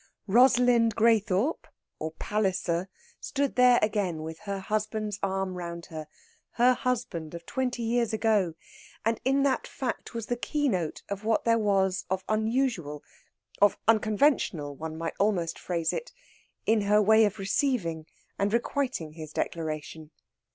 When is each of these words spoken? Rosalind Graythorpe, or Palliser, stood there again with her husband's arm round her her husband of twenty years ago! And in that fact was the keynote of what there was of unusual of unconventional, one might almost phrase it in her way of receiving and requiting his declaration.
Rosalind 0.25 0.95
Graythorpe, 0.95 1.67
or 1.99 2.11
Palliser, 2.13 2.89
stood 3.19 3.55
there 3.55 3.77
again 3.83 4.23
with 4.23 4.39
her 4.45 4.59
husband's 4.59 5.19
arm 5.21 5.53
round 5.53 5.85
her 5.93 6.07
her 6.53 6.73
husband 6.73 7.35
of 7.35 7.45
twenty 7.45 7.83
years 7.83 8.11
ago! 8.11 8.55
And 9.05 9.21
in 9.23 9.43
that 9.43 9.67
fact 9.67 10.15
was 10.15 10.25
the 10.25 10.35
keynote 10.35 11.03
of 11.07 11.23
what 11.23 11.43
there 11.43 11.59
was 11.59 12.05
of 12.09 12.23
unusual 12.27 13.03
of 13.61 13.77
unconventional, 13.87 14.75
one 14.75 14.97
might 14.97 15.13
almost 15.19 15.59
phrase 15.59 15.93
it 15.93 16.11
in 16.65 16.81
her 16.81 16.99
way 16.99 17.23
of 17.25 17.37
receiving 17.37 18.07
and 18.39 18.51
requiting 18.51 19.11
his 19.13 19.31
declaration. 19.31 20.09